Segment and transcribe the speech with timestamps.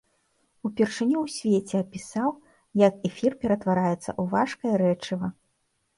[0.67, 2.29] Упершыню ў свеце апісаў,
[2.87, 5.27] як эфір ператвараецца ў важкае рэчыва.